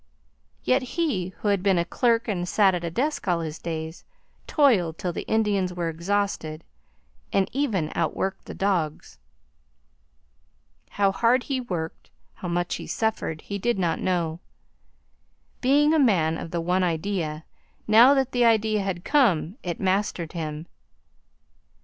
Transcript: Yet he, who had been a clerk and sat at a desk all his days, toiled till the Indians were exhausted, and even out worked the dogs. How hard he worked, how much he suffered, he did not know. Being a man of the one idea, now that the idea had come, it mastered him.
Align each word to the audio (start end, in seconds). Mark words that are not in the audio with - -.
Yet 0.63 0.81
he, 0.97 1.27
who 1.27 1.49
had 1.49 1.61
been 1.61 1.77
a 1.77 1.85
clerk 1.85 2.27
and 2.27 2.49
sat 2.49 2.73
at 2.73 2.83
a 2.83 2.89
desk 2.89 3.27
all 3.27 3.41
his 3.41 3.59
days, 3.59 4.03
toiled 4.47 4.97
till 4.97 5.13
the 5.13 5.27
Indians 5.29 5.73
were 5.75 5.89
exhausted, 5.89 6.63
and 7.31 7.47
even 7.53 7.91
out 7.93 8.15
worked 8.15 8.45
the 8.45 8.55
dogs. 8.55 9.19
How 10.89 11.11
hard 11.11 11.43
he 11.43 11.61
worked, 11.61 12.09
how 12.33 12.47
much 12.47 12.73
he 12.77 12.87
suffered, 12.87 13.41
he 13.41 13.59
did 13.59 13.77
not 13.77 13.99
know. 13.99 14.39
Being 15.61 15.93
a 15.93 15.99
man 15.99 16.35
of 16.39 16.49
the 16.49 16.61
one 16.61 16.81
idea, 16.81 17.45
now 17.87 18.15
that 18.15 18.31
the 18.31 18.43
idea 18.43 18.81
had 18.81 19.05
come, 19.05 19.55
it 19.61 19.79
mastered 19.79 20.33
him. 20.33 20.65